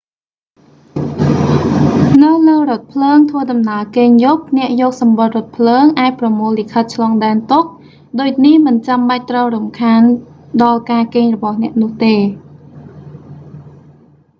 [2.23, 7.65] នៅលើរថភ្លើងធ្វើដំណើរគេងយប់ អ្នកយកសំបុត្ររថភ្លើង អាចប្រមូលលិខិតឆ្លងដែនទុក
[8.19, 10.01] ដូចនេះមិនចាំបាច់ត្រូវរំខាន
[10.63, 12.15] ដល់ការគេងរបស់អ្នកនោះទេ